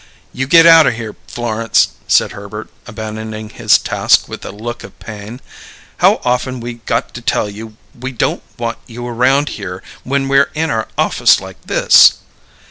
[0.33, 4.97] "You get out o' here, Florence," said Herbert, abandoning his task with a look of
[4.97, 5.39] pain.
[5.97, 10.49] "How often we got to tell you we don't want you around here when we're
[10.55, 12.15] in our office like this?"